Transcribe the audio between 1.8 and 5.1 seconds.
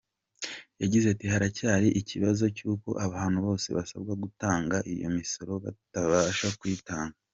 ikibazo cy’uko abantu bose basabwa gutanga iyo